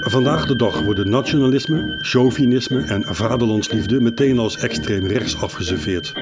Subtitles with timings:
[0.00, 6.12] Vandaag de dag worden nationalisme, chauvinisme en vaderlandsliefde meteen als extreem rechts afgeserveerd.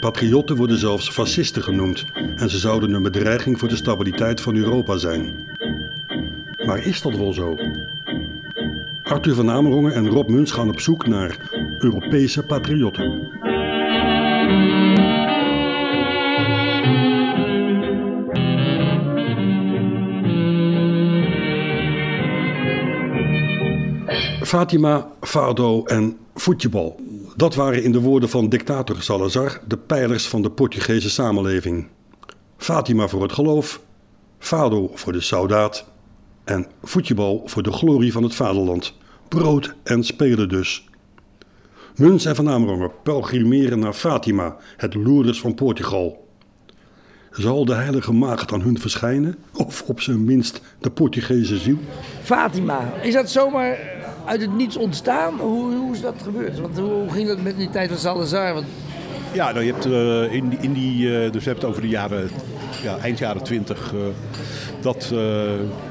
[0.00, 2.04] Patriotten worden zelfs fascisten genoemd
[2.36, 5.48] en ze zouden een bedreiging voor de stabiliteit van Europa zijn.
[6.66, 7.56] Maar is dat wel zo?
[9.10, 13.28] Arthur van Amerongen en Rob Muns gaan op zoek naar Europese patriotten.
[24.42, 27.00] Fatima, Fado en voetbal.
[27.36, 31.88] Dat waren in de woorden van dictator Salazar de pijlers van de Portugese samenleving.
[32.56, 33.80] Fatima voor het geloof,
[34.38, 35.84] Fado voor de soldaat
[36.50, 38.94] en voetbal voor de glorie van het vaderland.
[39.28, 40.84] Brood en spelen dus.
[41.96, 46.28] Muns en Van Amerongen pelgrimeren naar Fatima, het Lourdes van Portugal.
[47.30, 49.36] Zal de heilige maagd aan hun verschijnen?
[49.52, 51.78] Of op zijn minst de Portugese ziel?
[52.22, 53.78] Fatima, is dat zomaar
[54.24, 55.38] uit het niets ontstaan?
[55.38, 56.60] Hoe, hoe is dat gebeurd?
[56.60, 58.54] Want hoe ging dat met die tijd van Salazar?
[58.54, 58.66] Want...
[59.32, 62.30] Ja, nou, je hebt uh, in, in die, uh, dus je hebt over de jaren,
[62.82, 64.00] ja, eind jaren twintig, uh,
[64.80, 65.08] dat,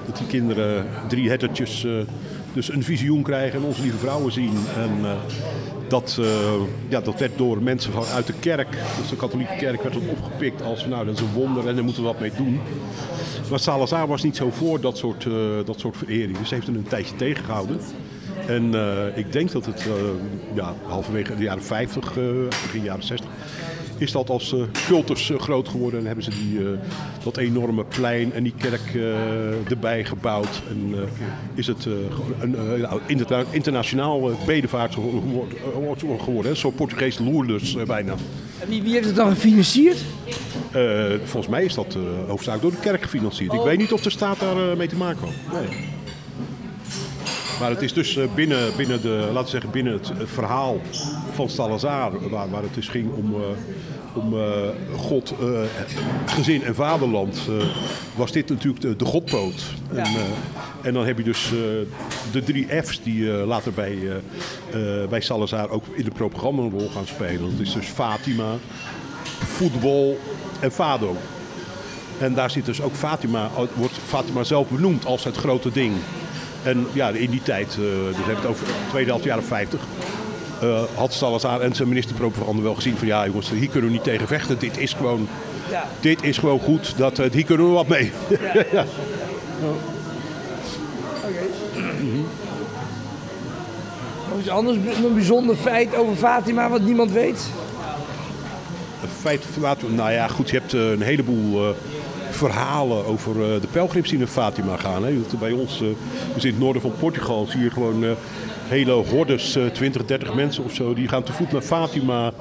[0.05, 1.87] dat die kinderen, drie herdertjes,
[2.53, 4.53] dus een visioen krijgen en onze lieve vrouwen zien.
[4.77, 5.17] En
[5.87, 6.19] dat,
[6.87, 10.85] ja, dat werd door mensen vanuit de kerk, dus de katholieke kerk, werd opgepikt als
[10.85, 12.59] nou dat is een wonder en daar moeten we wat mee doen.
[13.49, 15.27] Maar Salazar was niet zo voor dat soort,
[15.65, 17.79] dat soort verering, dus heeft hem een tijdje tegengehouden.
[18.49, 19.93] En uh, ik denk dat het uh,
[20.53, 23.29] ja, halverwege de jaren 50, uh, begin jaren 60,
[23.99, 24.55] is dat als
[24.87, 25.99] cultus groot geworden.
[25.99, 26.59] En hebben ze die,
[27.23, 28.97] dat enorme plein en die kerk
[29.69, 30.61] erbij gebouwd.
[30.69, 30.95] En
[31.53, 31.85] is het
[32.39, 32.55] een
[33.49, 36.51] internationaal bedevaart geworden.
[36.51, 38.13] Een soort Portugees Lourdes bijna.
[38.59, 39.97] En wie, wie heeft het dan gefinancierd?
[41.23, 41.97] volgens mij is dat
[42.27, 43.51] hoofdzakelijk door de kerk gefinancierd.
[43.51, 43.57] Oh.
[43.57, 45.61] Ik weet niet of de staat daar mee te maken had.
[45.61, 45.97] Nee.
[47.59, 50.81] Maar het is dus binnen, binnen, de, laten we zeggen, binnen het verhaal
[51.33, 53.39] van Salazar, waar, waar het dus ging om, uh,
[54.21, 54.41] om uh,
[54.95, 55.61] God, uh,
[56.25, 57.39] gezin en vaderland,
[58.15, 59.73] was dit natuurlijk de, de godpoot.
[59.91, 59.97] Ja.
[59.97, 60.13] En,
[60.81, 61.49] en, dan heb je dus
[62.31, 63.97] de drie F's die later bij,
[65.09, 67.51] bij Salazar ook in de propaganda een rol gaan spelen.
[67.51, 68.55] Dat is dus Fatima,
[69.39, 70.17] voetbal
[70.59, 71.15] en Fado.
[72.19, 75.95] En daar zit dus ook Fatima, wordt Fatima zelf benoemd als het grote ding.
[76.63, 79.79] En ja, in die tijd, dus hebben het over de tweede helft jaren 50,
[80.63, 84.03] uh, had Salazar en zijn minister-propaganda wel gezien van ja jongens, hier kunnen we niet
[84.03, 84.59] tegen vechten.
[84.59, 85.27] Dit is gewoon,
[85.69, 85.87] ja.
[85.99, 88.11] dit is gewoon goed, dat, uh, hier kunnen we wat mee.
[88.29, 88.37] Ja.
[88.71, 88.85] ja.
[89.63, 89.69] Oh.
[91.25, 91.41] Oké.
[94.29, 97.49] Nog iets anders, een bijzonder feit over Fatima wat niemand weet?
[99.01, 101.75] Een feit van nou ja goed, je hebt een heleboel
[102.29, 105.05] verhalen over uh, de pelgrims die naar Fatima gaan.
[105.05, 105.13] Hè.
[105.39, 105.83] Bij ons,
[106.33, 108.11] dus in het noorden van Portugal, zie je gewoon uh,
[108.67, 112.33] hele hordes, 20, 30 mensen of zo, die gaan te voet naar Fatima.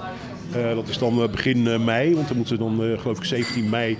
[0.52, 3.98] dat is dan begin mei, want dan moeten ze dan, geloof ik, 17 mei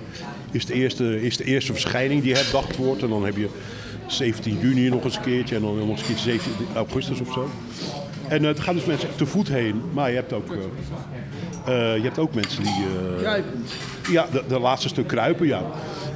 [0.51, 3.01] is de, eerste, is de eerste verschijning die herdacht wordt.
[3.01, 3.49] En dan heb je
[4.07, 7.33] 17 juni nog eens een keertje en dan nog eens een keertje 17 augustus of
[7.33, 7.49] zo.
[8.29, 10.55] En het gaan dus mensen te voet heen, maar je hebt ook,
[11.65, 12.85] je hebt ook mensen die...
[14.11, 15.61] Ja, de, de, laatste stuk kruipen, ja.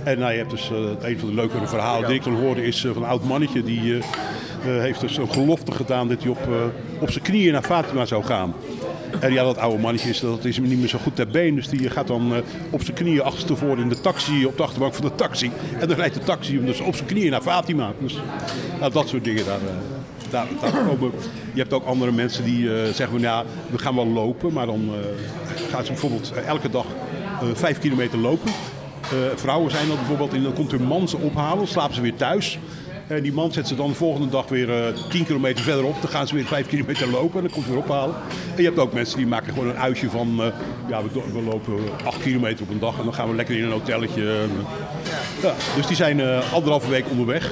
[0.04, 0.70] En nou, je hebt dus
[1.02, 3.94] een van de leukere verhalen die ik dan hoorde is van een oud mannetje die
[3.94, 4.02] uh,
[4.64, 6.48] heeft dus een gelofte gedaan dat hij op,
[7.00, 8.54] op zijn knieën naar Fatima zou gaan.
[9.20, 11.56] En ja, dat oude mannetje is, dat is hem niet meer zo goed ter been.
[11.56, 12.34] Dus die gaat dan
[12.70, 15.52] op zijn knieën achterstevoren in de taxi, op de achterbank van de taxi.
[15.80, 17.94] En dan rijdt de taxi hem dus op zijn knieën naar Fatima.
[18.00, 18.22] Dus
[18.80, 19.60] nou, dat soort dingen daar.
[20.34, 20.48] Daar.
[21.54, 24.92] Je hebt ook andere mensen die zeggen van ja, we gaan wel lopen, maar dan
[25.72, 26.86] gaan ze bijvoorbeeld elke dag
[27.54, 28.52] vijf kilometer lopen.
[29.36, 32.60] Vrouwen zijn dat bijvoorbeeld, en dan komt hun man ze ophalen, slapen ze weer thuis.
[33.08, 36.02] En die man zet ze dan de volgende dag weer uh, 10 kilometer verderop.
[36.02, 38.16] Dan gaan ze weer 5 kilometer lopen en dan komt ze weer ophalen.
[38.56, 40.42] En je hebt ook mensen die maken gewoon een uitje van...
[40.88, 41.02] Ja,
[41.34, 41.74] we, lopen
[42.06, 44.46] 8 kilometer op een dag en dan gaan we lekker in een hotelletje.
[45.42, 46.22] ja, dus die zijn
[46.52, 47.52] anderhalve week onderweg.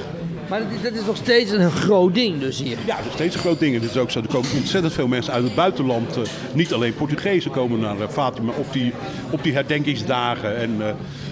[0.52, 2.76] Maar dat is nog steeds een groot ding dus hier.
[2.84, 3.74] Ja, nog steeds een groot ding.
[3.74, 6.16] Het is ook zo, er komen ontzettend veel mensen uit het buitenland.
[6.16, 8.92] Uh, niet alleen Portugezen komen naar uh, Fatima op die,
[9.30, 10.56] op die herdenkingsdagen.
[10.56, 10.86] En uh,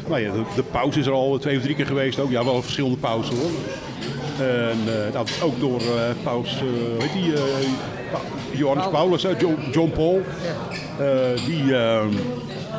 [0.09, 2.19] nou ja, de, de pauze is er al twee of drie keer geweest.
[2.19, 3.51] Ook, ja, wel verschillende pauzen hoor.
[4.47, 4.79] En
[5.13, 5.83] dat ook door
[6.23, 7.33] paus, hoe heet die?
[8.59, 10.23] Johannes Paulus, John, John, Paul.
[11.47, 11.75] die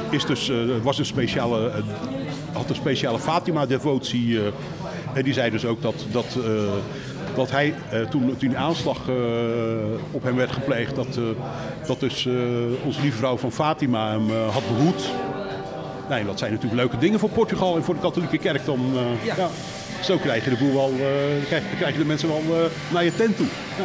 [0.09, 0.51] is dus,
[0.81, 1.71] was een speciale,
[2.53, 4.39] had een speciale Fatima-devotie
[5.13, 6.61] en die zei dus ook dat, dat uh,
[7.35, 9.15] dat hij eh, toen, toen die aanslag eh,
[10.11, 11.23] op hem werd gepleegd, dat, eh,
[11.87, 12.33] dat dus eh,
[12.85, 15.09] onze lieve vrouw van Fatima hem eh, had behoed.
[16.09, 18.65] Nee, dat zijn natuurlijk leuke dingen voor Portugal en voor de katholieke kerk.
[18.65, 19.35] Dan, eh, Ja.
[19.37, 19.47] ja.
[20.03, 23.03] Zo krijg je de boel wel, eh, krijg, krijg je de mensen wel eh, naar
[23.03, 23.47] je tent toe.
[23.77, 23.83] Ja.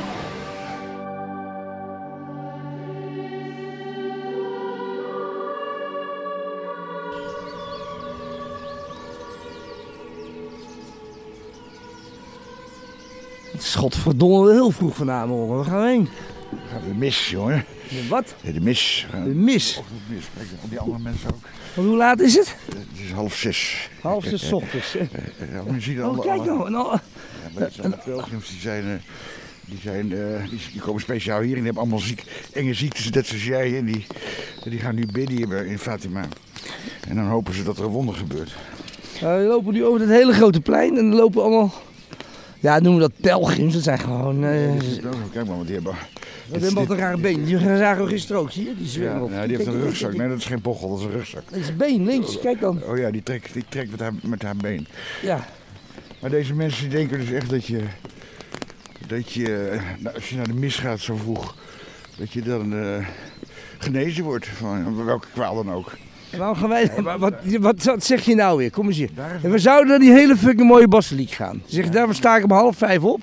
[13.77, 15.49] Godverdomme heel vroeg vanavond.
[15.51, 16.09] Waar gaan we heen?
[16.89, 17.65] De mis, jongen.
[17.89, 18.35] De Wat?
[18.43, 19.07] De mis.
[19.13, 19.77] De mis.
[19.79, 20.25] Ochtendmis.
[20.37, 21.39] Kijk, al die andere mensen ook.
[21.75, 22.57] Want hoe laat is het?
[22.75, 23.89] Het is half zes.
[24.01, 24.93] Half zes 's ochtends.
[24.93, 24.99] hè?
[25.53, 26.71] Ja, ziet Oh, alle, kijk nou.
[26.71, 27.01] Ja,
[27.55, 28.93] maar dit zijn de pelgrims die zijn, eh,
[29.65, 33.11] die, zijn eh, die, die komen speciaal hier en die hebben allemaal ziek, enge ziektes,
[33.11, 33.77] net zoals jij.
[33.79, 34.07] En die,
[34.65, 36.25] die gaan nu bidden hier in Fatima.
[37.09, 38.55] En dan hopen ze dat er een wonder gebeurt.
[39.15, 41.73] Uh, we lopen nu over het hele grote plein en er lopen allemaal,
[42.67, 44.71] ja noemen we dat pelgrims, dat zijn gewoon, eh
[45.33, 45.95] Kijk maar, want die hebben...
[46.51, 47.45] dat hebben altijd rare been.
[47.45, 48.75] Die zagen we gisteren ook, zie je?
[48.77, 49.31] Die Ja, op.
[49.31, 50.17] nou, die heeft een rugzak.
[50.17, 51.43] Nee, dat is geen bochel, dat is een rugzak.
[51.51, 52.83] Dat is been, links, kijk dan.
[52.83, 54.87] Oh ja, die trekt, die trekt met, haar, met haar been.
[55.23, 55.47] Ja,
[56.21, 57.81] Maar deze mensen denken dus echt dat je,
[59.07, 61.55] dat je nou, als je naar de mis gaat zo vroeg,
[62.19, 63.07] dat je dan eh,
[63.79, 65.93] genezen wordt van welke kwaal dan ook.
[66.31, 68.71] En waarom gaan wij, wat, wat, wat, zeg je nou weer?
[68.71, 69.11] Kom eens hier.
[69.43, 71.63] En we zouden naar die hele fucking mooie basiliek gaan.
[71.67, 73.23] Zeg, daar sta ik om half vijf op.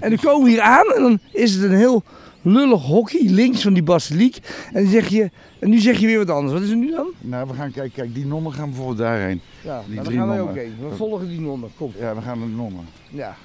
[0.00, 2.02] En dan komen we hier aan en dan is het een heel
[2.42, 4.36] lullig hockey links van die basiliek.
[4.72, 6.52] En, dan zeg je, en nu zeg je weer wat anders.
[6.52, 7.06] Wat is er nu dan?
[7.20, 9.40] nou, we gaan kijken, kijk, die nonnen gaan bijvoorbeeld daarheen.
[9.62, 10.74] Ja, Die nou, drie gaan wij ook heen.
[10.80, 11.70] We volgen die nonnen.
[11.76, 11.92] Kom.
[11.98, 12.84] Ja, we gaan naar de nonnen.
[13.10, 13.36] Ja.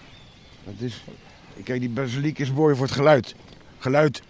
[0.64, 1.04] Dat is,
[1.64, 3.36] kijk, die basiliek is mooi voor het geluid.
[3.80, 4.22] Geluid.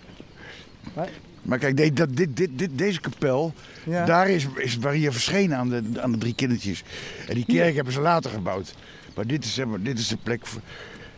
[0.93, 1.09] Maar-
[1.43, 3.53] Maar kijk, dit, dit, dit, deze kapel,
[3.85, 4.05] Ja.
[4.05, 6.83] daar is, is Maria verschenen aan de, aan de drie kindertjes.
[7.27, 8.75] En die kerk hebben ze later gebouwd.
[9.15, 10.61] Maar dit is, zeg maar, dit is de plek voor,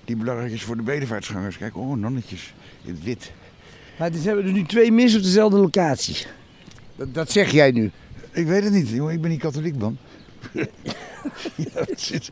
[0.06, 1.58] die belangrijk is voor de bedevaartsgangers.
[1.58, 3.32] Kijk, oh, nonnetjes in het wit.
[4.00, 6.26] Maar is, hebben we dus nu twee mis op dezelfde locatie.
[6.96, 7.92] Dat, dat zeg jij nu.
[8.32, 9.98] Ik weet het niet, jongen, ik ben niet katholiek, man.
[11.74, 12.30] ja, zit,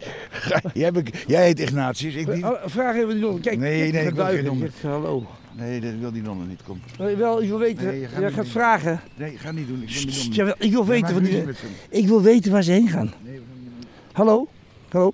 [1.28, 2.44] jij, heet Ignatius, ik niet.
[2.44, 3.42] Oh, Vraag even die nonnen.
[3.42, 4.72] Kijk, Nee, nee, ik wil geen nonnen.
[4.82, 5.26] Hallo.
[5.56, 6.82] Nee, dat wil die nonnen niet, kom.
[6.98, 7.86] Je Wel, ik wil weten.
[7.86, 8.52] Nee, je gaat jij gaat doen.
[8.52, 9.02] vragen.
[9.16, 11.44] Nee, ga niet doen, ik wil die Sst, jawel, ik wil weten van die.
[11.90, 13.14] Ik wil weten waar ze heen gaan.
[14.12, 14.48] Hallo?
[14.90, 15.14] Hallo?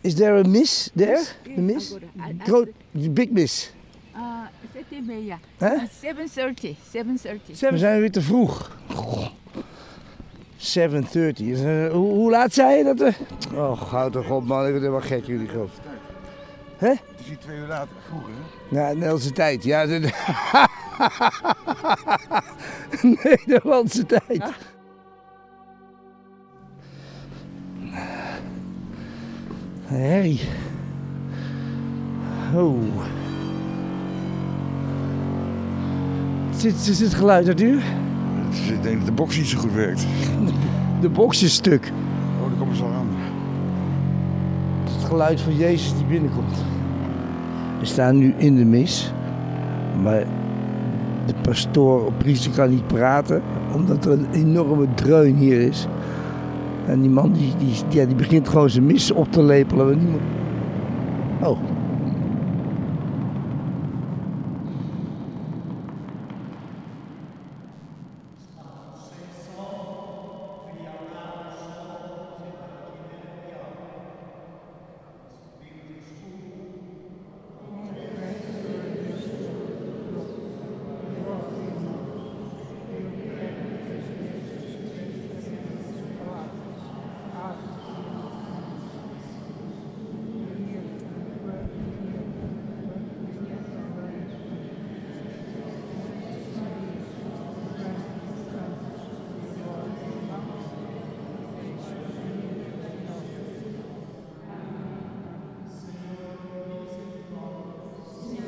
[0.00, 1.22] Is there a miss there?
[1.54, 1.94] The miss?
[2.38, 3.72] Groot, big miss.
[4.16, 5.38] Uh, sete e meia.
[5.58, 5.74] Hè?
[5.74, 6.76] Uh, 7.30.
[7.56, 7.70] 7.30.
[7.70, 8.76] We zijn weer te vroeg.
[10.62, 11.46] 7.30.
[11.46, 12.98] Is, eh, hoe, hoe laat zei je dat?
[12.98, 13.14] we-
[13.56, 15.70] Oh, goud toch op man, ik ben helemaal gek jullie groot.
[16.76, 18.30] Het is hier twee uur later, vroeger
[18.70, 18.78] hè?
[18.80, 19.64] Ja, Nederlandse tijd.
[19.64, 20.00] Ja, de...
[23.24, 24.42] Nederlandse tijd.
[29.88, 30.40] Harry.
[32.54, 33.04] Oh.
[36.56, 37.80] Zit, zit het geluid uit u?
[38.52, 40.06] Dus ik denk dat de box niet zo goed werkt.
[41.00, 41.92] De box is stuk.
[42.40, 43.08] Oh, daar komen ze al aan.
[44.82, 46.64] Het is het geluid van Jezus die binnenkomt.
[47.78, 49.12] We staan nu in de mis.
[50.02, 50.24] Maar
[51.26, 53.42] de pastoor of priester kan niet praten.
[53.74, 55.86] Omdat er een enorme dreun hier is.
[56.86, 60.00] En die man die, die, ja, die begint gewoon zijn mis op te lepelen.
[61.40, 61.58] Oh.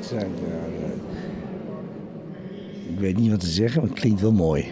[0.07, 0.93] Zijn, ja.
[2.91, 4.71] Ik weet niet wat te zeggen, maar het klinkt wel mooi.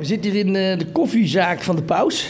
[0.00, 2.28] We zitten hier in eh, de koffiezaak van de paus.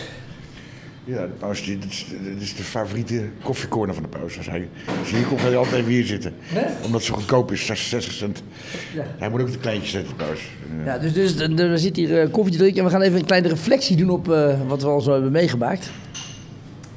[1.05, 4.37] Ja, de paus, dit is, dit is de favoriete koffiecorner van de paus.
[4.37, 4.69] Als, hij,
[5.00, 6.35] als hier komt, ga je altijd even hier zitten.
[6.85, 8.43] Omdat zo goedkoop is, 66 cent.
[8.95, 9.05] Ja.
[9.19, 10.41] Hij moet ook de kleintjes zetten, de paus.
[10.85, 13.25] Ja, dus, dus we zitten hier eh, koffie te drinken en we gaan even een
[13.25, 15.91] kleine reflectie doen op eh, wat we al zo hebben meegemaakt.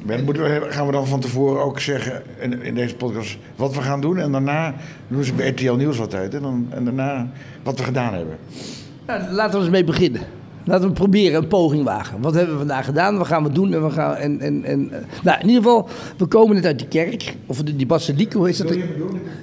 [0.06, 3.76] Ben, moeten we, gaan we dan van tevoren ook zeggen in, in deze podcast wat
[3.76, 4.18] we gaan doen.
[4.18, 4.76] En daarna
[5.08, 6.34] doen ze bij RTL Nieuws altijd.
[6.34, 7.32] En, dan, en daarna
[7.64, 8.38] wat we gedaan hebben.
[9.08, 10.22] Nou, laten we eens mee beginnen.
[10.66, 12.22] Laten we proberen een poging wagen.
[12.22, 13.18] Wat hebben we vandaag gedaan?
[13.18, 13.74] Wat gaan we doen?
[13.74, 16.80] En we gaan, en, en, en, eh, nou, in ieder geval, we komen net uit
[16.80, 17.36] die kerk.
[17.46, 18.72] Of die, die basiliek, hoe is dat?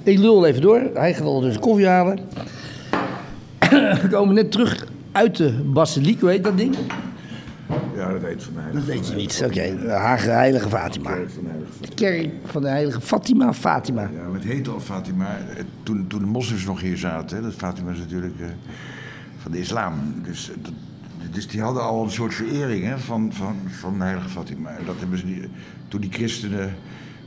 [0.03, 0.81] Ik lul even door.
[0.93, 2.19] Hij gaat al dus koffie halen.
[4.01, 6.75] we komen net terug uit de basiliek, hoe heet dat ding?
[7.95, 8.71] Ja, dat weet van mij.
[8.73, 9.41] Dat weet je niet.
[9.45, 11.15] Oké, de Hage Heilige Fatima.
[11.79, 14.01] De kerk van de Heilige Fatima, Fatima.
[14.01, 15.37] Ja, maar het heet al Fatima.
[15.55, 18.47] Eh, Toen, toen de moslims nog hier zaten, hè, dat Fatima is natuurlijk eh,
[19.37, 19.93] van de islam.
[20.23, 20.71] Dus, dat,
[21.31, 24.69] dus die hadden al een soort verering hè, van, van, van de heilige Fatima.
[24.69, 25.49] En Dat hebben ze die,
[25.87, 26.75] toen die christenen,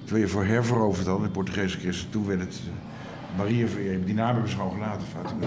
[0.05, 2.73] toen je voor herveroverd hadden, de Portugese christenen, toen werd het uh,
[3.39, 4.05] Maria verering.
[4.05, 5.47] Die naam hebben ze gewoon gelaten, Fatima.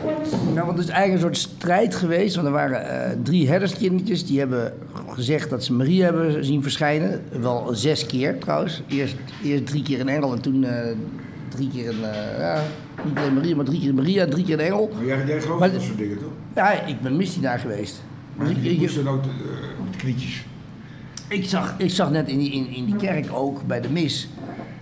[0.54, 2.36] Nou, want het is eigenlijk een soort strijd geweest.
[2.36, 4.74] Want er waren eh, drie herderskindertjes die hebben
[5.10, 7.22] gezegd dat ze Maria hebben zien verschijnen.
[7.42, 8.82] Wel zes keer trouwens.
[8.88, 10.96] Eerst, eerst drie keer een engel en toen eh,
[11.50, 12.04] drie keer een...
[12.04, 12.62] eh, ja,
[13.06, 14.90] niet alleen Maria, maar drie keer Maria, drie keer een engel.
[14.96, 16.32] Maar jij, jij gelooft Maar in dat soort dingen, toch?
[16.56, 18.04] Ja, ik ben misdienaar geweest.
[18.40, 19.30] Dus ik, je ik, moest dan ook eh,
[19.80, 20.46] op de knietjes.
[21.28, 24.28] ik, zag, ik zag net in die, in, in die kerk ook, bij de mis...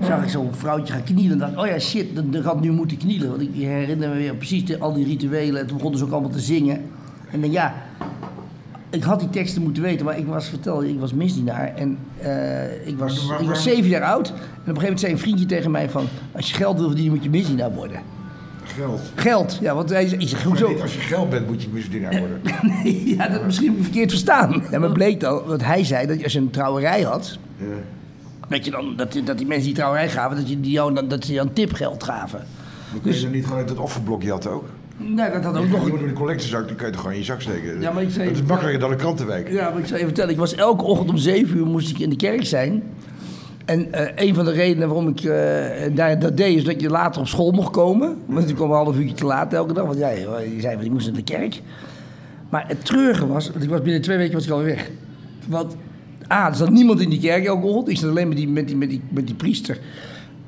[0.01, 1.31] zag ik zo'n vrouwtje gaan knielen.
[1.31, 3.29] En dacht, oh ja, shit, dan, dan gaat nu moeten knielen.
[3.29, 5.62] Want ik herinner me weer precies de, al die rituelen.
[5.62, 6.81] En toen begonnen ze ook allemaal te zingen.
[7.31, 7.75] En dan ja,
[8.89, 11.74] ik had die teksten moeten weten, maar ik was verteld, ik was misdienaar.
[11.75, 14.27] En eh, ik, was, Maar- ik was maar- zeven jaar oud.
[14.27, 16.05] En op een gegeven moment zei een vriendje tegen mij van...
[16.31, 18.00] Als je geld wil verdienen, moet je misdienaar worden.
[18.67, 19.01] Geld.
[19.15, 20.67] Geld, ja, want hij Maar hoezo?
[20.67, 22.41] niet als je geld bent, moet je misdienaar worden.
[22.84, 24.63] Nee, ja, dat misschien verkeerd verstaan.
[24.72, 27.38] Ja, maar bleek dan, want hij zei dat als je een trouwerij had...
[27.57, 27.65] Ja.
[28.50, 30.93] Dat, je dan, dat, die- dat die mensen die trouwerij gaven, dat, je die jou,
[30.93, 32.39] dan- dat ze jou een tipgeld gaven.
[32.91, 34.65] Dan kun je dan niet gewoon uit het offerblokje had ook.
[34.98, 35.89] Nou, dat had ook Je nog...
[35.89, 37.81] moet in de collectezak, dan kun je het gewoon in je zak steken.
[37.81, 39.50] Ja, maar ik zei- dat is makkelijker dan een krantenwijk.
[39.51, 42.00] Ja, maar ik zou je vertellen, ik was elke ochtend om 7 uur moest ik
[42.00, 42.84] in de kerk zijn.
[43.65, 46.89] En eh, een van de redenen waarom ik eh, daar, dat deed, is dat je
[46.89, 48.17] later op school mocht komen.
[48.25, 50.86] Want ik kwam een half uurtje te laat elke dag, want ja, je zei van,
[50.86, 51.62] ik moest naar de kerk.
[52.50, 54.89] Maar het treurige was, want ik was binnen twee weken was ik alweer weg.
[55.48, 55.75] Want
[56.31, 57.89] A, er zat niemand in die kerk ochtend.
[57.89, 59.79] Ik zat alleen met die, met die, met die, met die priester,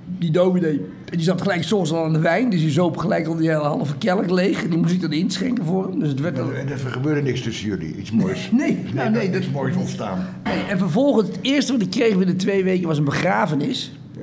[0.08, 0.82] die dominee.
[1.12, 3.48] En die zat gelijk soms al aan de wijn, dus die zoop gelijk al die
[3.50, 4.64] hele halve kelk leeg.
[4.64, 6.00] En die moest ik dan inschenken voor hem.
[6.00, 6.54] Dus het werd dan...
[6.54, 8.50] En er gebeurde niks tussen jullie, iets moois.
[8.52, 10.26] Nee, is nou, nee, niks dat- moois ontstaan.
[10.44, 13.92] Nee, en vervolgens, het eerste wat ik kreeg binnen twee weken was een begrafenis.
[14.16, 14.22] Ja.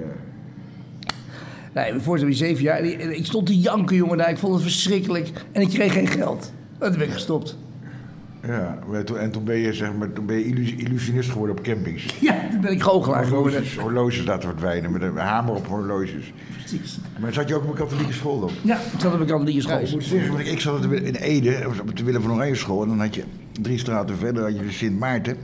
[1.83, 2.79] Nee, voor zo'n zeven jaar.
[2.79, 4.31] En ik- en ik stond te janken, jongen, daar.
[4.31, 5.31] Ik vond het verschrikkelijk.
[5.53, 6.53] En ik kreeg geen geld.
[6.79, 7.57] En toen ben ik gestopt.
[8.47, 8.79] Ja,
[9.19, 12.15] en toen ben je, zeg maar, toen ben je illus- illusionist geworden op campings.
[12.21, 13.53] Ja, toen ben ik goochelaar geworden.
[13.53, 16.33] Horloges, horloges laten verdwijnen met een hamer op horloges.
[16.59, 16.99] Precies.
[17.21, 18.51] Maar zat je ook op een katholieke school dan?
[18.63, 19.79] Ja, ik zat op een katholieke school.
[19.79, 22.83] Ja, ik moet zeggen, want ik zat in Ede, op de Willem van Oranje school.
[22.83, 23.23] En dan had je
[23.63, 25.37] drie straten verder had je de Sint Maarten.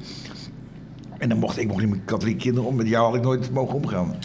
[1.20, 2.76] En dan mocht ik mocht niet met katholieke kinderen om.
[2.76, 4.14] Met jou had ik nooit mogen omgaan.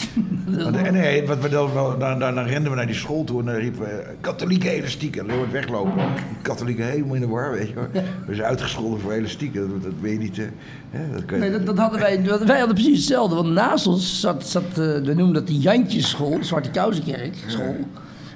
[0.84, 3.46] En nee, wat we dan, dan, dan, dan renden we naar die school toe en
[3.46, 5.30] dan riepen we katholieke elastieken.
[5.30, 5.94] En wordt weglopen.
[6.42, 7.88] Katholieken helemaal in de war, weet je wel.
[8.28, 9.70] We zijn uitgescholden voor elastieken.
[9.70, 10.38] Dat, dat weet je niet.
[10.40, 10.46] eh,
[10.90, 13.36] hè, dat kan je- Nee, dat, dat hadden wij, wij hadden precies hetzelfde.
[13.36, 17.76] Want naast ons zat, zat eh, we noemen dat de Jantjesschool, de Zwarte Kousenkerk school.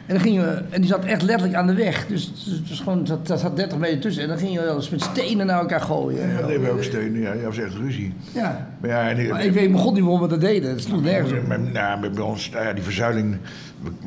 [0.09, 2.07] En, dan gingen we, en die zat echt letterlijk aan de weg.
[2.07, 4.23] Dus het was gewoon, dat, dat zat 30 meter tussen.
[4.23, 6.27] En dan gingen we wel eens met stenen naar elkaar gooien.
[6.29, 7.21] Ja, dat deden we ook steunen.
[7.21, 8.13] Ja, dat was echt ruzie.
[8.33, 8.67] Ja.
[8.81, 10.69] Maar ja, en, Maar ik weet mijn god niet waarom we dat deden.
[10.69, 11.47] Het sloeg nergens op.
[11.47, 13.37] Nou, bij- bij ons, nou ja, die verzuiling.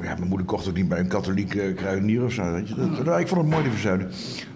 [0.03, 2.53] Ja, mijn moeder kocht ook niet bij een katholieke uh, kruidenier of zo.
[2.53, 2.75] Weet je.
[2.75, 4.09] Dat, nou, ik vond het mooi, die verzuiling.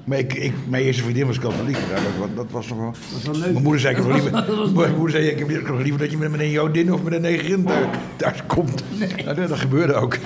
[0.07, 1.77] Maar ik, ik, mijn eerste vriendin was katholiek.
[1.77, 2.95] Ja, dat, dat was nog wel.
[3.13, 3.51] was wel leuk.
[3.53, 5.49] Mijn moeder zei: Ik heb Dat was- liever, dat was mijn moeder zei, ik heb
[5.49, 7.87] liever dat je met een Jodin of met een Negerin thuis,
[8.17, 8.83] thuis komt.
[9.25, 10.19] Nou, dat, dat gebeurde ook.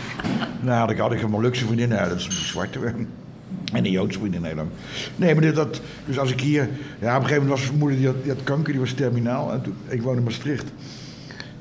[0.60, 2.78] Nou, had ik, had ik een Molukse vriendin, nou, dat is een zwarte.
[3.72, 4.68] En een Joodse vriendin heel lang.
[5.16, 6.68] Nee, maar dit, dat, dus als ik hier...
[7.00, 8.92] Ja, op een gegeven moment was mijn moeder, die had, die had kanker, die was
[8.92, 9.52] terminaal.
[9.52, 10.64] En toen, ik woonde in Maastricht.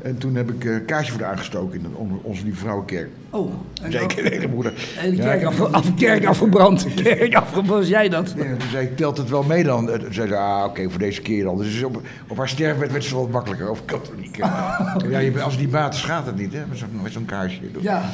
[0.02, 3.10] En toen heb ik eh, een kaarsje voor haar aangestoken in onze Lieve Vrouwenkerk.
[3.30, 3.54] Oh,
[3.90, 4.74] Zeker, de hele moeder.
[5.00, 6.88] En de Ja, kerk, ik- af, af, kerk afgebrand.
[7.04, 8.34] Kerk afgebrand, was jij dat?
[8.38, 9.92] Ja, toen zei ik, telt het wel mee dan?
[9.92, 11.58] En Toen zei ze, ah, oké, voor deze keer dan.
[11.58, 14.36] Dus op, op haar sterfbed werd ze wel wat makkelijker over katholiek.
[15.10, 16.60] ja, je, als niet baat, schaadt het niet, hè?
[16.70, 17.60] Met zo'n met zo'n kaarsje.
[17.80, 18.10] Ja.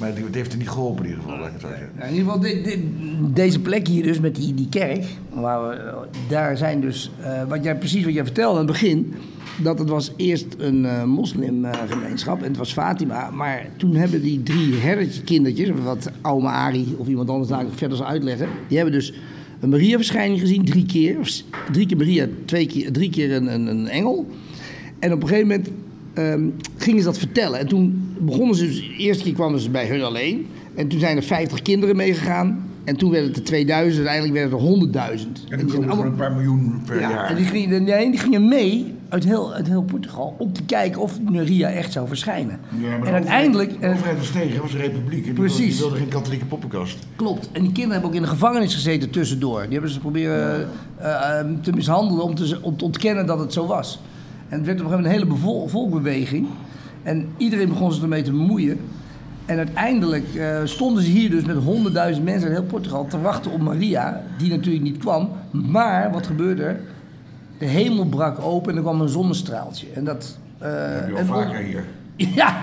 [0.00, 1.38] Maar het, heeft er niet geholpen in ieder geval.
[1.38, 1.88] laat ik het zo zeggen.
[1.96, 6.56] Nou, in ieder geval, deze plek hier dus met die, die kerk, waar we, daar
[6.56, 9.14] zijn dus, eh, wat jij, precies wat jij vertelde aan het begin,
[9.62, 14.42] dat het was eerst een eh moslimgemeenschap en het was Fatima, maar toen hebben die
[14.42, 18.94] drie herdertje kindertjes, wat Auma Ari of iemand anders daar verder zal uitleggen, die hebben
[18.94, 19.12] dus
[19.60, 21.16] een Maria-verschijning gezien, drie keer.
[21.72, 24.26] Drie keer Maria, twee keer, drie keer een, een, een engel.
[24.98, 25.70] En op een gegeven moment
[26.14, 27.58] ehm, gingen ze dat vertellen.
[27.58, 30.46] En toen begonnen ze, dus, de eerste keer kwamen ze bij hun alleen.
[30.74, 32.64] En toen zijn er 50 kinderen meegegaan.
[32.84, 35.44] En toen werden het er 2000, uiteindelijk werden het er 100.000.
[35.48, 37.28] En die gewoon allemaal- een paar miljoen per ja, jaar.
[37.30, 41.00] en die gingen, nee, die gingen mee uit heel, uit heel Portugal om te kijken
[41.00, 42.60] of Maria echt zou verschijnen.
[42.80, 45.18] Ja, maar de en uiteindelijk, De overheid was tegen, was een republiek.
[45.18, 45.72] En die Precies.
[45.72, 46.98] Die wilde geen katholieke poppenkast.
[47.16, 47.48] Klopt.
[47.52, 49.62] En die kinderen hebben ook in de gevangenis gezeten tussendoor.
[49.62, 53.52] Die hebben ze proberen eh, eh, te mishandelen om te, om te ontkennen dat het
[53.52, 54.00] zo was.
[54.50, 56.46] En het werd op een gegeven moment een hele volkbeweging.
[57.02, 58.80] En iedereen begon zich ermee te bemoeien.
[59.46, 63.50] En uiteindelijk eh, stonden ze hier dus met honderdduizend mensen uit heel Portugal te wachten
[63.50, 65.30] op Maria, die natuurlijk niet kwam.
[65.50, 66.80] Maar wat gebeurde er?
[67.58, 69.86] De hemel brak open en er kwam een zonnestraaltje.
[69.94, 70.38] En dat.
[70.58, 71.84] eh, heb je vaker hier.
[72.40, 72.56] ja,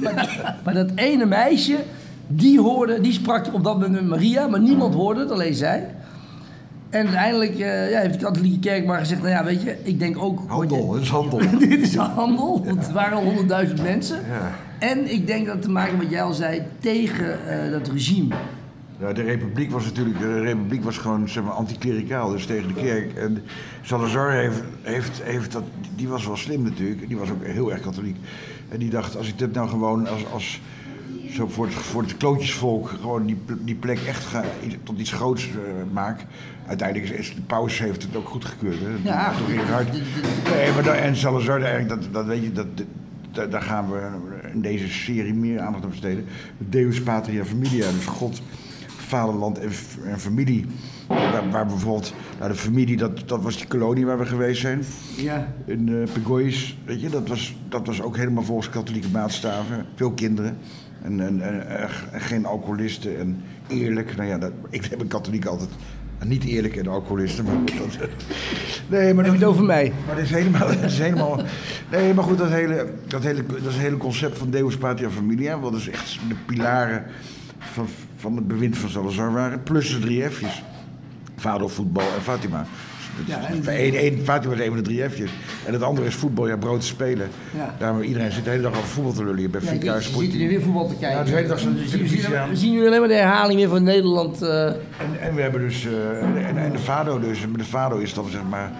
[0.00, 1.76] maar, maar dat ene meisje,
[2.26, 5.94] die hoorde, die sprak op dat moment met Maria, maar niemand hoorde het, alleen zij.
[6.92, 9.98] En uiteindelijk eh, ja, heeft de katholieke kerk maar gezegd, nou ja, weet je, ik
[9.98, 10.40] denk ook...
[10.46, 11.38] Handel, het is handel.
[11.58, 14.16] Dit is handel, want het waren al honderdduizend mensen.
[14.16, 14.50] Ja.
[14.78, 17.88] En ik denk dat het te maken met wat jij al zei, tegen eh, dat
[17.88, 18.34] regime.
[19.00, 22.80] Ja, de republiek was natuurlijk, de republiek was gewoon zeg maar, anticlericaal, dus tegen de
[22.82, 23.14] kerk.
[23.14, 23.42] En
[23.82, 25.64] Salazar heeft, heeft, heeft dat,
[25.96, 28.16] die was wel slim natuurlijk, die was ook heel erg katholiek.
[28.68, 30.60] En die dacht, als ik dit nou gewoon als, als
[31.32, 34.44] zo voor het, voor het klootjesvolk gewoon die, die plek echt ga,
[34.82, 36.26] tot iets groots eh, maak.
[36.66, 38.78] Uiteindelijk is, is de paus heeft het ook goedgekeurd.
[38.80, 39.10] Hè?
[39.10, 39.32] Ja.
[39.32, 39.92] Toch in het hart.
[39.92, 42.66] Nee, maar dan, en Salazar, eigenlijk, dat, dat weet je, dat,
[43.30, 44.08] dat, daar gaan we
[44.52, 46.24] in deze serie meer aandacht aan besteden.
[46.58, 48.42] Deus Patria Familia, dus God,
[48.86, 49.70] vaderland en,
[50.04, 50.66] en familie.
[51.06, 54.82] Waar, waar bijvoorbeeld, nou de familie, dat, dat was die kolonie waar we geweest zijn.
[55.16, 55.54] Ja.
[55.64, 59.86] In uh, Pegois, weet je, dat was, dat was ook helemaal volgens katholieke maatstaven.
[59.94, 60.58] Veel kinderen.
[61.02, 64.16] En, en, en, geen alcoholisten en eerlijk.
[64.16, 65.70] Nou ja, dat, ik heb een katholiek altijd
[66.24, 67.44] niet eerlijk en alcoholisten.
[67.44, 67.54] Maar
[67.98, 68.08] dat,
[68.88, 69.92] nee, maar je het over mij?
[70.06, 71.40] maar dat is helemaal, dat is helemaal.
[71.90, 75.58] Nee, maar goed, dat hele, dat hele, dat is hele concept van Deus Patria Familia,
[75.58, 77.04] wat dus echt de pilaren
[77.58, 80.62] van, van het bewind van Salazar waren, plus de drie F'jes:
[81.36, 82.66] vader, voetbal en Fatima.
[83.26, 85.30] Ja, is een van de drie F'jes.
[85.66, 87.28] En het andere is voetbal, ja, brood te spelen.
[87.56, 87.74] Ja.
[87.78, 90.00] Daarom iedereen zit de hele dag over voetbal te lullen hier bij Ja, Fika je,
[90.00, 91.18] je zit hier weer voetbal te kijken.
[91.18, 92.48] Ja, de hele dag zo'n we, zien, televisie aan.
[92.48, 94.42] we zien nu alleen maar de herhaling weer van Nederland.
[94.42, 94.76] eh, En,
[95.20, 98.14] en we hebben dus, eh, en, en, en de Fado dus, met de Fado is
[98.14, 98.72] dan zeg maar,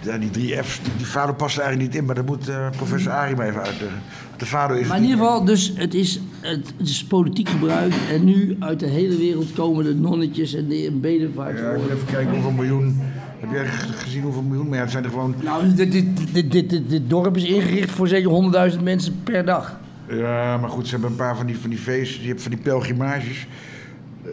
[0.00, 2.48] ja, die drie F's, die, die Fado past er eigenlijk niet in, maar dat moet
[2.48, 4.00] eh, professor Arie maar even uitleggen.
[4.36, 4.86] De Fado is...
[4.88, 7.92] Maar in ieder geval, dus het is, het, het is politiek gebruik.
[8.10, 11.60] En nu uit de hele wereld komen de nonnetjes en de bedevaarts.
[11.60, 13.00] Ja, ik moet even kijken hoeveel miljoen,
[13.42, 16.70] heb jij gezien hoeveel miljoen, maar ja, het zijn er gewoon, Nou, dit, dit, dit,
[16.70, 19.78] dit, dorp is ingericht voor zeker 100.000 mensen per dag.
[20.08, 22.50] ja, maar goed, ze hebben een paar van die, van die feesten, je hebt van
[22.50, 23.46] die pelgrimages.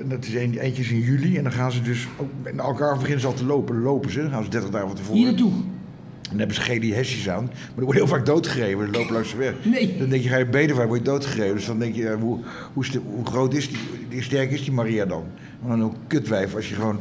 [0.01, 2.93] En dat is een, eentje is in juli en dan gaan ze dus, ook, elkaar
[2.93, 5.17] beginnen ze al te lopen, dan lopen ze, dan gaan ze 30 dagen van tevoren.
[5.17, 5.51] Hier naartoe.
[6.29, 7.43] En dan hebben ze gele hesjes aan.
[7.43, 8.85] Maar die worden heel vaak doodgegeven.
[8.85, 9.53] Die lopen langs de weg.
[9.63, 9.97] Nee.
[9.97, 11.55] Dan denk je, ga je bedevaart, word je doodgegeven.
[11.55, 12.39] Dus dan denk je, hoe,
[12.73, 12.85] hoe,
[13.23, 13.77] groot is die,
[14.11, 15.23] hoe sterk is die Maria dan?
[15.61, 16.55] Maar dan ook kutwijf.
[16.55, 16.99] Als je gewoon,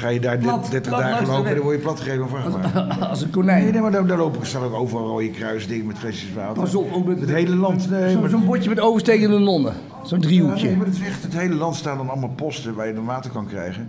[0.00, 3.08] ga je daar Plat, 30 plat dagen lopen, dan word je platgegeven van vrachtwagen.
[3.08, 3.70] Als een konijn.
[3.72, 6.62] nee, maar daar, daar lopen staan ook overal rode kruisdingen met flesjes water.
[6.62, 7.90] Pas op, ook met- Het hele land.
[7.90, 9.74] Nee, Zo- Zo'n bordje met overstekende nonnen.
[10.04, 10.66] Zo'n ja, driehoekje.
[10.66, 13.04] nee, maar het is echt, het hele land staan dan allemaal posten waar je dan
[13.04, 13.88] water kan krijgen.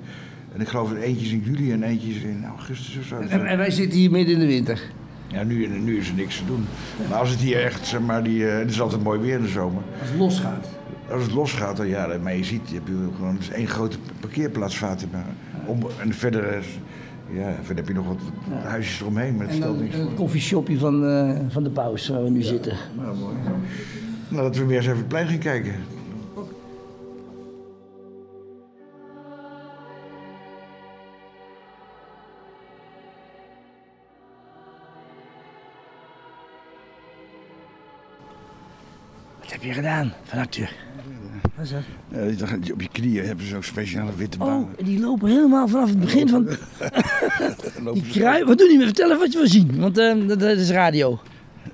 [0.56, 3.16] En ik geloof dat eentje is in juli en eentje is in augustus of zo.
[3.16, 4.82] En, en wij zitten hier midden in de winter.
[5.28, 6.66] Ja, nu, nu is er niks te doen.
[7.10, 9.42] Maar als het hier echt, zeg maar, die, eh, het is altijd mooi weer in
[9.42, 9.82] de zomer.
[10.00, 10.68] Als het losgaat.
[11.12, 13.98] Als het losgaat, dan ja, maar je ziet, je hebt gewoon, het is één grote
[14.20, 15.26] parkeerplaats Fatima.
[15.72, 16.80] Om, en verder, is,
[17.30, 18.22] ja, verder heb je nog wat
[18.64, 22.78] huisjes eromheen, maar het stelt koffieshopje van, eh, van de paus waar we nu zitten.
[22.98, 23.36] Nou, mooi.
[24.28, 25.74] Nou, dat we weer eens even het plein gaan kijken.
[39.40, 40.74] Wat heb je gedaan van acteur?
[41.62, 42.20] Wat is dat?
[42.22, 44.62] Ja, die- dan- op je knieën hebben ze zo'n speciale witte baan.
[44.62, 46.46] Oh, die lopen helemaal vanaf het begin van...
[47.94, 48.44] Die ze- krui...
[48.44, 48.80] Wat doen die?
[48.80, 51.20] Vertellen wat je wil zien, want eh, dat, dat is radio.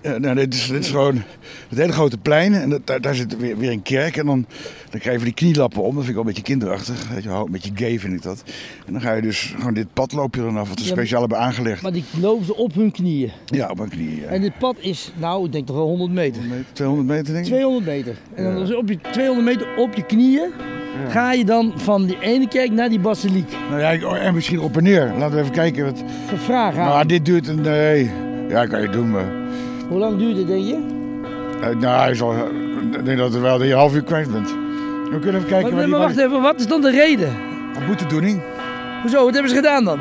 [0.07, 1.23] Ja, nou, dit, is, dit is gewoon
[1.69, 2.53] het hele grote plein.
[2.53, 4.17] En dat, daar, daar zit weer, weer een kerk.
[4.17, 4.45] En dan,
[4.89, 5.95] dan krijg je die knielappen om.
[5.95, 7.09] Dat vind ik wel een beetje kinderachtig.
[7.13, 8.43] Weet je, wel, een beetje gay vind ik dat.
[8.85, 10.69] En dan ga je dus gewoon dit pad loop je dan af.
[10.69, 11.81] Wat ze Ja, speciaal hebben aangelegd.
[11.81, 13.31] Maar die lopen ze op hun knieën.
[13.45, 14.21] Ja, op mijn knieën.
[14.21, 14.27] Ja.
[14.27, 16.41] En dit pad is, nou, ik denk toch wel 100 meter.
[16.73, 17.51] 200 meter denk ik?
[17.51, 18.15] 200 meter.
[18.35, 20.51] En dan op je 200 meter op je knieën
[21.09, 23.51] ga je dan van die ene kerk naar die basiliek.
[23.69, 25.13] Nou ja, oh, en misschien op en neer.
[25.17, 25.85] Laten we even kijken.
[25.85, 26.03] Wat...
[26.35, 26.87] Vraag aan.
[26.87, 27.61] Nou, dit duurt een...
[27.61, 28.11] Nee.
[28.49, 29.46] Ja, kan je doen, maar...
[29.89, 30.77] Hoe lang duurt het, denk je?
[31.61, 32.33] eh, nou, zal,
[32.91, 34.49] ik denk dat, wel, dat je een half uur kwijt bent.
[35.11, 35.91] We kunnen even kijken Maar, waar die...
[35.91, 37.35] maar wacht even, wat is dan de reden?
[37.87, 38.41] Boetedoening.
[39.01, 39.99] Hoezo, wat hebben ze gedaan dan?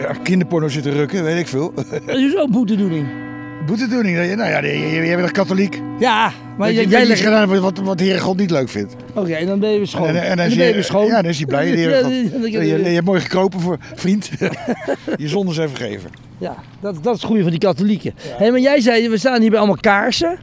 [0.00, 1.72] Ja, kinderporno zitten rukken, weet ik veel.
[2.06, 3.06] Zo'n boetedoening.
[3.66, 4.16] Boetedoening.
[4.16, 5.80] Nou ja, jij bent een katholiek.
[5.98, 7.20] Ja, maar je, jij, legt...
[7.20, 8.94] gedaan wat, wat, de Heere God niet leuk vindt.
[9.14, 10.06] Oké, en dan ben je weer schoon.
[10.08, 11.06] En, en, en dan dan is ben je je- schoon.
[11.06, 12.12] Ja, dan is hij blij, de Heere God.
[12.52, 14.30] Je, je, je hebt mooi gekropen voor vriend.
[15.16, 16.10] je zonde zijn vergeven.
[16.40, 18.14] Ja, dat, dat is het goede van die katholieken.
[18.16, 20.38] Hé, maar jij zei, we staan hier bij allemaal kaarsen.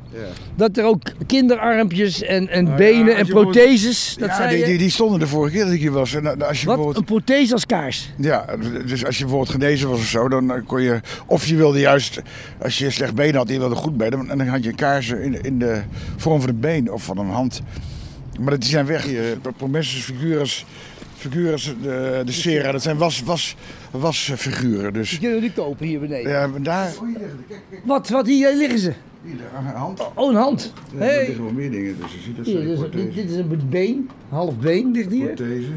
[0.56, 4.16] Dat er ook kinderarmpjes en, en Nou ja, benen en protheses.
[4.20, 4.66] Dat ja, zei die, je.
[4.66, 6.14] die, die stonden de vorige keer dat ik hier was.
[6.14, 6.76] En nou, als je Wat?
[6.76, 8.10] bijvoorbeeld, Een prothese als kaars?
[8.18, 8.46] ja,
[8.86, 11.00] dus als je bijvoorbeeld genezen was of zo, dan eh, kon je...
[11.26, 12.22] Of je wilde juist,
[12.62, 15.42] als je slecht been had en je wilde goed been, dan had je kaarsen in,
[15.42, 15.82] in de
[16.18, 17.62] vorm van een been of van een hand.
[18.40, 19.38] Maar die zijn weg hier.
[19.58, 20.66] Promesses, figuras,
[21.18, 23.56] figuras de, de Sera, dat zijn was, was,
[23.92, 24.94] wasfiguren.
[24.94, 26.32] Dus Die kunnen we nu kopen hier beneden.
[26.32, 26.94] ja, maar daar...
[27.84, 28.94] Wat, wat, hier liggen ze.
[29.24, 30.02] Hier, een hand.
[30.16, 30.74] Oh, een hand.
[30.94, 31.26] Ja, er Hey.
[31.26, 34.10] liggen wel meer dingen dus je ziet dat Hier, dus, dit, dit is een been,
[34.30, 35.26] half been ligt hier.
[35.26, 35.68] Prothese.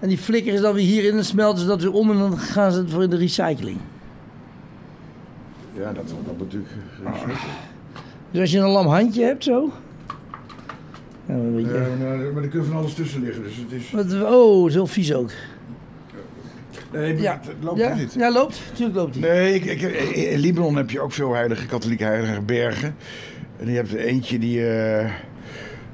[0.00, 2.38] En die flikkeren ze dan weer hierin en smelten ze dat weer om en dan
[2.38, 3.78] gaan ze het voor in de recycling.
[5.78, 6.70] Ja, dat wordt natuurlijk.
[8.30, 9.70] Dus als je een lam handje hebt zo.
[11.26, 11.34] Ja.
[11.34, 13.90] Ja, maar, maar er kan van alles tussen liggen, dus het is...
[13.90, 15.30] Wat, oh, zo vies ook.
[16.92, 18.14] Nee, Ja, het loopt ja, niet.
[18.14, 18.62] ja loopt.
[18.74, 19.28] Tuurlijk loopt hij.
[19.30, 19.82] Nee, ik, ik,
[20.16, 22.94] in Libanon heb je ook veel heilige, katholieke heilige bergen.
[23.58, 25.10] En je hebt er eentje die, eh,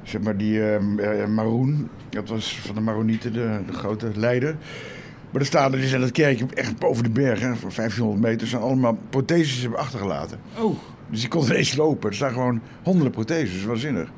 [0.03, 4.57] zeg maar, die eh, eh, Maroen, dat was van de Maronieten, de, de grote leider.
[5.31, 8.47] Maar er staan er, die zijn dat kerkje echt boven de bergen, voor 1500 meter,
[8.47, 10.39] zijn allemaal protheses hebben achtergelaten.
[10.59, 10.79] Oh,
[11.11, 12.09] Dus die kon ineens lopen.
[12.09, 14.09] Er staan gewoon honderden protheses, waanzinnig.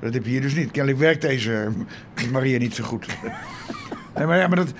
[0.00, 0.70] Dat heb je hier dus niet.
[0.70, 1.68] Kennelijk werkt deze
[2.32, 3.06] Maria niet zo goed.
[4.16, 4.72] nee, maar ja, maar dat...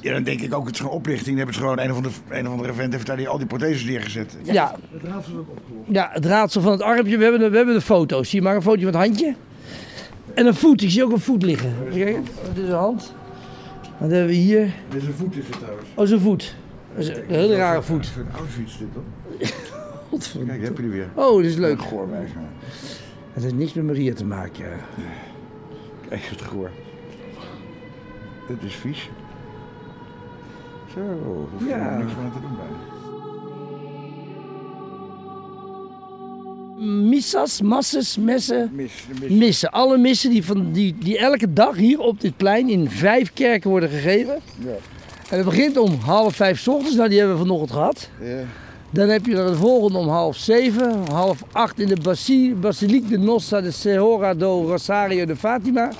[0.00, 1.28] Ja, dan denk ik ook, het is gewoon oplichting.
[1.28, 3.38] Dan hebben ze gewoon een of andere, een of andere vent heeft daar die, al
[3.38, 4.36] die protheses neergezet.
[4.42, 4.74] ja.
[4.92, 5.88] Het raadsel is ook opgelost.
[5.88, 7.16] Ja, het raadsel van het armpje.
[7.16, 8.28] We hebben de, we hebben de foto's.
[8.28, 9.34] Zie je maar een fotootje van het handje.
[10.34, 10.82] En een voet.
[10.82, 11.74] Ik zie ook een voet liggen.
[11.90, 12.16] Kijk,
[12.54, 13.14] dit is een hand.
[13.98, 14.70] Wat hebben we hier?
[14.88, 15.88] Dit is een voet is het trouwens.
[15.94, 16.56] Oh, zo'n voet.
[16.94, 18.06] Dat is een hele rare voet.
[18.06, 18.88] Zo'n Auschwitz dit.
[20.10, 20.48] Godverdomme.
[20.48, 21.08] Kijk, daar heb je er weer.
[21.14, 21.82] Oh, dit is leuk.
[21.82, 22.08] Goor.
[23.38, 24.64] Het heeft niks met Maria te maken.
[26.08, 26.70] Kijk, het goor.
[28.48, 29.08] Dit is vies.
[30.94, 31.00] Zo,
[31.52, 31.90] hoef je Ja.
[31.90, 32.76] er niks meer te doen bijna.
[37.08, 38.70] Missas, masses, messen.
[38.72, 39.38] Mis, de mis.
[39.38, 39.70] Missen.
[39.70, 43.70] Alle missen die, van, die, die elke dag hier op dit plein in vijf kerken
[43.70, 44.38] worden gegeven.
[44.64, 44.70] Ja.
[45.30, 46.96] En het begint om half vijf 's ochtends.
[46.96, 48.10] Nou, die hebben we vanochtend gehad.
[48.20, 48.40] Ja.
[48.90, 53.08] Dan heb je er de volgende om half zeven, half acht in de Basi- Basiliek
[53.08, 55.90] de Nostra de Sehora do Rosario de Fatima.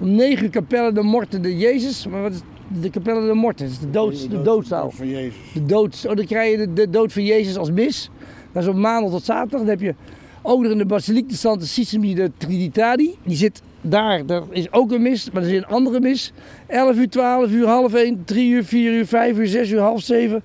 [0.00, 2.06] Om negen Capelle de Morte de Jezus.
[2.06, 2.40] Maar wat is
[2.80, 3.64] de Capelle de Morte?
[3.64, 4.90] Dat is de, dood, de doodzaal.
[4.90, 5.34] Van Jezus.
[5.54, 8.10] De dood, oh, dan krijg je de, de dood van Jezus als mis.
[8.52, 9.60] Dat is op maandag tot zaterdag.
[9.60, 9.94] Dan heb je
[10.42, 13.14] ook nog in de Basiliek de Santa Sismi de Trinitari.
[13.22, 16.32] Die zit daar, daar is ook een mis, maar er is een andere mis.
[16.66, 20.00] 11 uur, 12 uur, half 1, 3 uur, 4 uur, 5 uur, 6 uur, half
[20.00, 20.42] 7.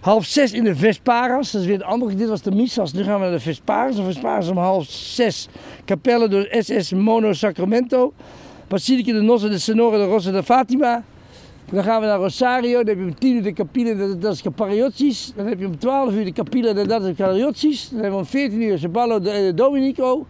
[0.00, 2.14] Half 6 in de Vesparas, dat is weer een andere.
[2.14, 3.96] Dit was de Missas, nu gaan we naar de Vesparas.
[3.96, 5.48] De Vesparas om half 6.
[5.84, 8.12] Capelle door SS Mono Sacramento.
[8.68, 11.04] Basilica de Nossa de Senora de Rosa de Fatima.
[11.70, 14.42] Dan gaan we naar Rosario, dan heb je om 10 uur de Capilla de das
[14.42, 15.32] Capariotsis.
[15.36, 17.88] Dan heb je om 12 uur de Capilla de das Capariotsis.
[17.88, 20.26] Dan hebben we om 14 uur Saballo de eh, Dominico.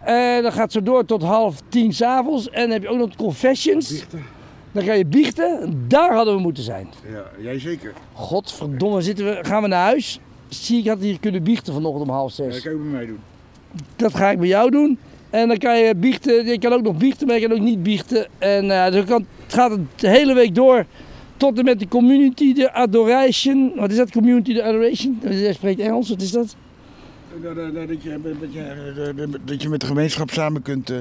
[0.00, 2.50] En dan gaat zo door tot half tien s'avonds.
[2.50, 4.04] En dan heb je ook nog Confessions.
[4.72, 5.84] Dan ga je biechten.
[5.88, 6.88] Daar hadden we moeten zijn.
[7.12, 7.92] Ja, jij zeker.
[8.12, 10.20] Godverdomme, zitten we, gaan we naar huis.
[10.48, 12.62] Zie ik had hier kunnen biechten vanochtend om half Ja, dat zes.
[12.62, 13.18] kan je bij mij doen.
[13.96, 14.98] Dat ga ik bij jou doen.
[15.30, 16.46] En dan kan je biechten.
[16.46, 18.26] Je kan ook nog biechten, maar je kan ook niet biechten.
[18.38, 20.86] En eh, dus kan, het gaat de hele week door.
[21.36, 23.72] Tot en met de community, de adoration.
[23.76, 24.10] Wat is dat?
[24.10, 25.20] Community, de adoration?
[25.28, 26.56] Jij spreekt Engels, wat is dat?
[27.42, 30.92] Dat, dat, dat, dat je, dat, je, dat je met de gemeenschap samen kunt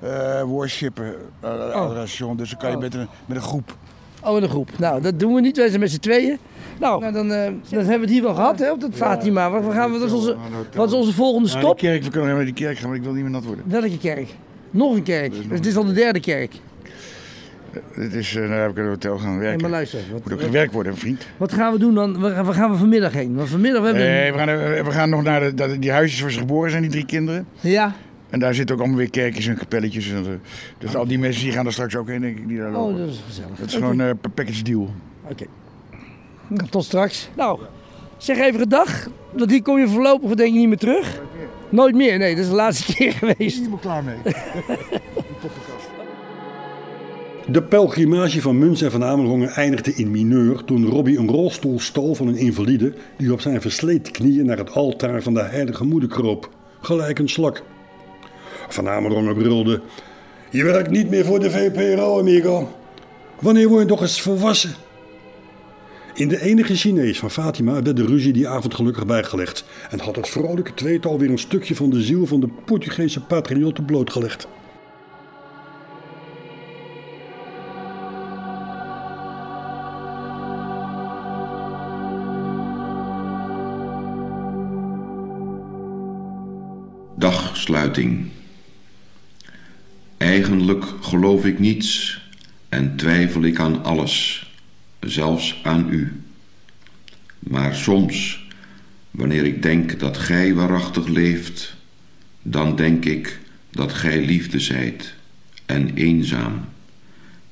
[0.00, 1.14] eh, eh, worshipen.
[1.44, 2.36] Uh, adoration.
[2.36, 2.82] Dus dan kan je Oh.
[2.82, 3.76] met, een, met een groep.
[4.22, 4.70] Oh, in een groep.
[4.78, 5.56] Nou, dat doen we niet.
[5.56, 6.38] Wij zijn met z'n tweeën.
[6.80, 9.50] Nou, nou dan, eh, dan hebben we het hier wel gehad, hè, op dat Fatima.
[9.50, 10.36] Wat, wat gaan we, wat, is onze,
[10.74, 11.78] wat is onze volgende stop?
[11.78, 13.64] kerk, we kunnen naar die kerk gaan, maar ik wil niet meer nat worden.
[13.68, 14.28] Welke kerk?
[14.70, 15.32] Nog een kerk.
[15.32, 16.52] Dus dit is al de derde kerk.
[17.96, 19.60] Dit is, uh, nou heb ik in een hotel gaan Nee, werken.
[19.60, 20.00] maar luister.
[20.12, 21.26] Moet ook gewerkt worden, vriend.
[21.36, 22.20] wat gaan we doen dan?
[22.20, 23.34] Waar, waar gaan we vanmiddag heen?
[23.34, 24.04] Want vanmiddag we hebben...
[24.06, 26.82] Nee, we gaan, we gaan nog naar de, dat- die huisjes waar ze geboren zijn,
[26.82, 27.46] die drie kinderen.
[27.60, 27.94] Ja?
[28.30, 30.10] En daar zitten ook allemaal weer kerkjes en kapelletjes.
[30.10, 30.32] En, eh,
[30.78, 32.92] dus al die mensen die gaan er straks ook heen, denk ik, die daar lopen.
[32.92, 33.58] Oh, dat is gezellig.
[33.58, 34.90] dat is gewoon eh, een package deal.
[35.30, 35.44] Oké.
[36.46, 37.30] Nou, tot straks.
[37.36, 37.60] Nou,
[38.16, 39.08] zeg even gedag.
[39.32, 41.20] Want hier kom je voorlopig denk ik niet meer terug.
[41.68, 42.34] Nooit meer, nee.
[42.34, 43.56] Dat is de laatste keer geweest.
[43.56, 44.16] Helemaal klaar mee.
[47.50, 52.14] De pelgrimage van Muns en van Amerongen eindigde in mineur toen Robbie een rolstoel stal
[52.14, 56.08] van een invalide die op zijn versleten knieën naar het altaar van de heilige moeder
[56.08, 57.62] kroop, gelijk een slak.
[58.68, 59.80] Van Amerongen brulde,
[60.50, 62.72] je werkt niet meer voor de VPRO, amigo.
[63.40, 64.74] Wanneer word je nog eens volwassen?
[66.14, 70.16] In de enige Chinees van Fatima werd de ruzie die avond gelukkig bijgelegd en had
[70.16, 74.48] het vrolijke tweetal weer een stukje van de ziel van de Portugese patriotten blootgelegd.
[87.16, 88.37] Dagsluiting.
[90.18, 92.20] Eigenlijk geloof ik niets
[92.68, 94.46] en twijfel ik aan alles,
[95.00, 96.12] zelfs aan u.
[97.38, 98.46] Maar soms,
[99.10, 101.76] wanneer ik denk dat gij waarachtig leeft,
[102.42, 105.14] dan denk ik dat gij liefde zijt
[105.66, 106.64] en eenzaam,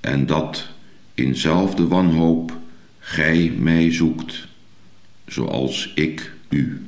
[0.00, 0.68] en dat
[1.14, 2.58] in zelfde wanhoop
[2.98, 4.46] gij mij zoekt,
[5.26, 6.82] zoals ik u.